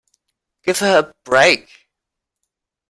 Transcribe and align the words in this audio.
Give 0.63 0.79
her 0.79 0.97
a 0.97 1.13
break! 1.25 1.69